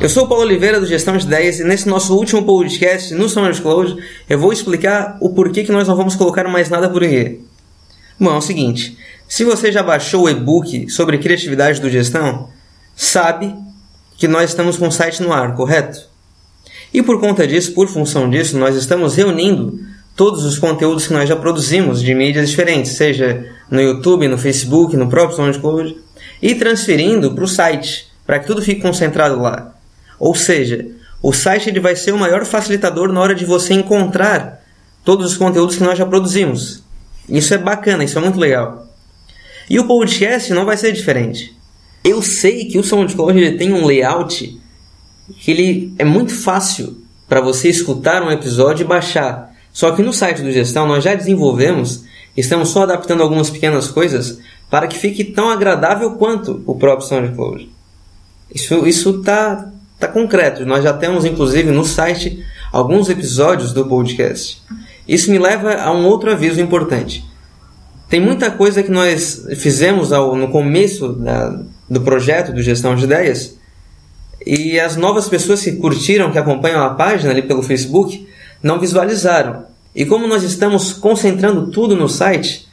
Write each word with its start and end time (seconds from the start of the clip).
Eu 0.00 0.08
sou 0.08 0.26
o 0.26 0.28
Paulo 0.28 0.44
Oliveira 0.44 0.78
do 0.78 0.86
Gestão 0.86 1.16
de 1.16 1.26
Ideias 1.26 1.58
e 1.58 1.64
nesse 1.64 1.88
nosso 1.88 2.16
último 2.16 2.44
podcast 2.44 3.12
no 3.14 3.28
SoundCloud 3.28 4.00
eu 4.28 4.38
vou 4.38 4.52
explicar 4.52 5.18
o 5.20 5.30
porquê 5.30 5.64
que 5.64 5.72
nós 5.72 5.88
não 5.88 5.96
vamos 5.96 6.14
colocar 6.14 6.46
mais 6.46 6.70
nada 6.70 6.88
por 6.88 7.02
aqui. 7.02 7.40
Bom, 8.18 8.32
é 8.32 8.36
o 8.36 8.40
seguinte, 8.40 8.96
se 9.26 9.42
você 9.42 9.72
já 9.72 9.82
baixou 9.82 10.22
o 10.22 10.28
e-book 10.28 10.88
sobre 10.88 11.18
criatividade 11.18 11.80
do 11.80 11.90
gestão, 11.90 12.48
sabe 12.94 13.52
que 14.16 14.28
nós 14.28 14.50
estamos 14.50 14.76
com 14.76 14.86
o 14.86 14.92
site 14.92 15.20
no 15.20 15.32
ar, 15.32 15.56
correto? 15.56 15.98
E 16.94 17.02
por 17.02 17.18
conta 17.20 17.44
disso, 17.44 17.72
por 17.72 17.88
função 17.88 18.30
disso, 18.30 18.56
nós 18.56 18.76
estamos 18.76 19.16
reunindo 19.16 19.80
todos 20.14 20.44
os 20.44 20.60
conteúdos 20.60 21.08
que 21.08 21.12
nós 21.12 21.28
já 21.28 21.34
produzimos 21.34 22.00
de 22.00 22.14
mídias 22.14 22.48
diferentes, 22.48 22.92
seja 22.92 23.52
no 23.68 23.80
YouTube, 23.80 24.28
no 24.28 24.38
Facebook, 24.38 24.96
no 24.96 25.08
próprio 25.08 25.36
SoundCloud, 25.36 25.96
e 26.40 26.54
transferindo 26.54 27.34
para 27.34 27.42
o 27.42 27.48
site, 27.48 28.06
para 28.24 28.38
que 28.38 28.46
tudo 28.46 28.62
fique 28.62 28.80
concentrado 28.80 29.40
lá. 29.40 29.74
Ou 30.18 30.34
seja, 30.34 30.86
o 31.22 31.32
site 31.32 31.68
ele 31.68 31.80
vai 31.80 31.96
ser 31.96 32.12
o 32.12 32.18
maior 32.18 32.44
facilitador 32.44 33.12
na 33.12 33.20
hora 33.20 33.34
de 33.34 33.44
você 33.44 33.74
encontrar 33.74 34.62
todos 35.04 35.32
os 35.32 35.36
conteúdos 35.36 35.76
que 35.76 35.82
nós 35.82 35.98
já 35.98 36.06
produzimos. 36.06 36.82
Isso 37.28 37.52
é 37.52 37.58
bacana, 37.58 38.04
isso 38.04 38.18
é 38.18 38.20
muito 38.20 38.38
legal. 38.38 38.86
E 39.68 39.78
o 39.78 39.86
podcast 39.86 40.52
não 40.52 40.64
vai 40.64 40.76
ser 40.76 40.92
diferente. 40.92 41.56
Eu 42.02 42.22
sei 42.22 42.64
que 42.66 42.78
o 42.78 42.84
SoundCloud 42.84 43.38
ele 43.38 43.58
tem 43.58 43.72
um 43.72 43.84
layout 43.84 44.58
que 45.40 45.50
ele 45.50 45.94
é 45.98 46.04
muito 46.04 46.34
fácil 46.34 47.02
para 47.28 47.40
você 47.40 47.68
escutar 47.68 48.22
um 48.22 48.30
episódio 48.30 48.84
e 48.84 48.88
baixar. 48.88 49.54
Só 49.72 49.90
que 49.92 50.02
no 50.02 50.12
site 50.12 50.42
do 50.42 50.50
Gestão 50.50 50.86
nós 50.86 51.04
já 51.04 51.14
desenvolvemos, 51.14 52.04
estamos 52.36 52.70
só 52.70 52.84
adaptando 52.84 53.22
algumas 53.22 53.50
pequenas 53.50 53.88
coisas 53.88 54.40
para 54.70 54.86
que 54.86 54.98
fique 54.98 55.24
tão 55.24 55.50
agradável 55.50 56.12
quanto 56.12 56.62
o 56.66 56.74
próprio 56.74 57.06
SoundCloud. 57.06 57.70
Isso 58.54 58.86
isso 58.86 59.22
tá 59.22 59.70
Está 59.98 60.06
concreto, 60.06 60.64
nós 60.64 60.84
já 60.84 60.92
temos 60.92 61.24
inclusive 61.24 61.72
no 61.72 61.84
site 61.84 62.46
alguns 62.70 63.08
episódios 63.08 63.72
do 63.72 63.84
podcast. 63.88 64.62
Isso 65.08 65.28
me 65.28 65.40
leva 65.40 65.74
a 65.74 65.90
um 65.90 66.06
outro 66.06 66.30
aviso 66.30 66.60
importante. 66.60 67.24
Tem 68.08 68.20
muita 68.20 68.48
coisa 68.48 68.80
que 68.80 68.92
nós 68.92 69.44
fizemos 69.56 70.12
ao, 70.12 70.36
no 70.36 70.52
começo 70.52 71.14
da, 71.14 71.60
do 71.90 72.00
projeto 72.02 72.52
do 72.52 72.62
Gestão 72.62 72.94
de 72.94 73.02
Ideias 73.02 73.58
e 74.46 74.78
as 74.78 74.94
novas 74.94 75.28
pessoas 75.28 75.64
que 75.64 75.72
curtiram, 75.72 76.30
que 76.30 76.38
acompanham 76.38 76.84
a 76.84 76.90
página 76.90 77.32
ali 77.32 77.42
pelo 77.42 77.64
Facebook, 77.64 78.24
não 78.62 78.78
visualizaram. 78.78 79.64
E 79.92 80.06
como 80.06 80.28
nós 80.28 80.44
estamos 80.44 80.92
concentrando 80.92 81.72
tudo 81.72 81.96
no 81.96 82.08
site, 82.08 82.68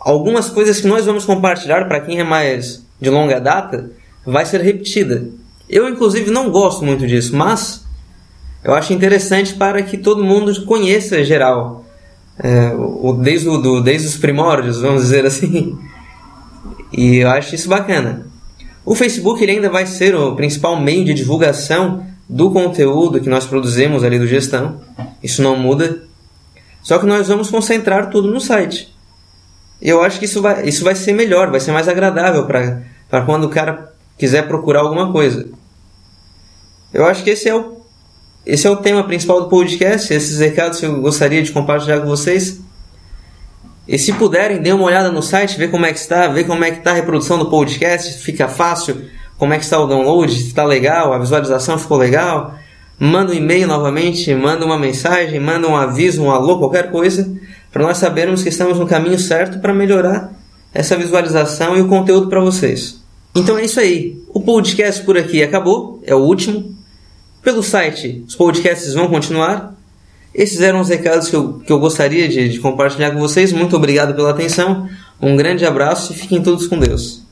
algumas 0.00 0.48
coisas 0.48 0.80
que 0.80 0.86
nós 0.86 1.04
vamos 1.04 1.26
compartilhar 1.26 1.86
para 1.86 2.00
quem 2.00 2.20
é 2.20 2.24
mais 2.24 2.82
de 2.98 3.10
longa 3.10 3.38
data 3.38 3.90
vai 4.24 4.46
ser 4.46 4.62
repetida. 4.62 5.28
Eu, 5.68 5.88
inclusive, 5.88 6.30
não 6.30 6.50
gosto 6.50 6.84
muito 6.84 7.06
disso, 7.06 7.36
mas 7.36 7.84
eu 8.64 8.74
acho 8.74 8.92
interessante 8.92 9.54
para 9.54 9.82
que 9.82 9.98
todo 9.98 10.24
mundo 10.24 10.64
conheça 10.64 11.22
geral. 11.22 11.84
É, 12.38 12.72
o, 12.74 13.12
desde, 13.14 13.48
o, 13.48 13.58
do, 13.58 13.80
desde 13.80 14.06
os 14.06 14.16
primórdios, 14.16 14.80
vamos 14.80 15.02
dizer 15.02 15.26
assim. 15.26 15.78
E 16.92 17.16
eu 17.16 17.30
acho 17.30 17.54
isso 17.54 17.68
bacana. 17.68 18.26
O 18.84 18.94
Facebook 18.94 19.42
ele 19.42 19.52
ainda 19.52 19.68
vai 19.68 19.84
ser 19.84 20.14
o 20.14 20.34
principal 20.34 20.80
meio 20.80 21.04
de 21.04 21.12
divulgação 21.12 22.06
do 22.28 22.50
conteúdo 22.50 23.20
que 23.20 23.28
nós 23.28 23.44
produzimos 23.44 24.02
ali 24.04 24.18
do 24.18 24.26
gestão. 24.26 24.80
Isso 25.22 25.42
não 25.42 25.56
muda. 25.56 26.02
Só 26.82 26.98
que 26.98 27.06
nós 27.06 27.28
vamos 27.28 27.50
concentrar 27.50 28.08
tudo 28.08 28.30
no 28.30 28.40
site. 28.40 28.94
Eu 29.80 30.02
acho 30.02 30.18
que 30.18 30.24
isso 30.24 30.40
vai, 30.40 30.66
isso 30.66 30.84
vai 30.84 30.94
ser 30.94 31.12
melhor, 31.12 31.50
vai 31.50 31.60
ser 31.60 31.72
mais 31.72 31.88
agradável 31.88 32.46
para 32.46 33.22
quando 33.24 33.44
o 33.44 33.50
cara 33.50 33.92
quiser 34.16 34.48
procurar 34.48 34.80
alguma 34.80 35.12
coisa. 35.12 35.46
Eu 36.92 37.06
acho 37.06 37.22
que 37.22 37.30
esse 37.30 37.48
é 37.48 37.54
o 37.54 37.78
esse 38.46 38.66
é 38.66 38.70
o 38.70 38.76
tema 38.76 39.04
principal 39.04 39.42
do 39.42 39.48
podcast, 39.50 40.12
esses 40.14 40.38
recados 40.38 40.82
eu 40.82 41.02
gostaria 41.02 41.42
de 41.42 41.52
compartilhar 41.52 42.00
com 42.00 42.06
vocês. 42.06 42.60
E 43.86 43.98
se 43.98 44.10
puderem, 44.14 44.62
dê 44.62 44.72
uma 44.72 44.84
olhada 44.84 45.12
no 45.12 45.22
site, 45.22 45.58
ver 45.58 45.70
como 45.70 45.84
é 45.84 45.92
que 45.92 45.98
está, 45.98 46.28
ver 46.28 46.44
como 46.44 46.64
é 46.64 46.70
que 46.70 46.78
está 46.78 46.92
a 46.92 46.94
reprodução 46.94 47.38
do 47.38 47.50
podcast, 47.50 48.22
fica 48.22 48.48
fácil, 48.48 49.04
como 49.36 49.52
é 49.52 49.58
que 49.58 49.64
está 49.64 49.78
o 49.78 49.86
download, 49.86 50.32
se 50.32 50.46
está 50.46 50.64
legal, 50.64 51.12
a 51.12 51.18
visualização 51.18 51.76
ficou 51.76 51.98
legal. 51.98 52.54
Manda 52.98 53.32
um 53.32 53.34
e-mail 53.34 53.68
novamente, 53.68 54.34
manda 54.34 54.64
uma 54.64 54.78
mensagem, 54.78 55.38
manda 55.38 55.68
um 55.68 55.76
aviso, 55.76 56.22
um 56.22 56.30
alô, 56.30 56.58
qualquer 56.58 56.90
coisa, 56.90 57.30
para 57.70 57.82
nós 57.82 57.98
sabermos 57.98 58.42
que 58.42 58.48
estamos 58.48 58.78
no 58.78 58.86
caminho 58.86 59.18
certo 59.18 59.58
para 59.58 59.74
melhorar 59.74 60.32
essa 60.72 60.96
visualização 60.96 61.76
e 61.76 61.82
o 61.82 61.88
conteúdo 61.88 62.28
para 62.28 62.40
vocês. 62.40 62.98
Então 63.34 63.58
é 63.58 63.64
isso 63.64 63.78
aí. 63.78 64.18
O 64.28 64.40
podcast 64.40 65.02
por 65.04 65.18
aqui 65.18 65.42
acabou, 65.42 66.00
é 66.02 66.14
o 66.14 66.18
último. 66.18 66.77
Pelo 67.42 67.62
site, 67.62 68.24
os 68.26 68.34
podcasts 68.34 68.94
vão 68.94 69.08
continuar. 69.08 69.74
Esses 70.34 70.60
eram 70.60 70.80
os 70.80 70.88
recados 70.88 71.28
que 71.28 71.36
eu, 71.36 71.54
que 71.60 71.72
eu 71.72 71.80
gostaria 71.80 72.28
de, 72.28 72.48
de 72.48 72.58
compartilhar 72.60 73.10
com 73.10 73.18
vocês. 73.18 73.52
Muito 73.52 73.76
obrigado 73.76 74.14
pela 74.14 74.30
atenção. 74.30 74.88
Um 75.20 75.36
grande 75.36 75.64
abraço 75.64 76.12
e 76.12 76.16
fiquem 76.16 76.42
todos 76.42 76.66
com 76.66 76.78
Deus. 76.78 77.27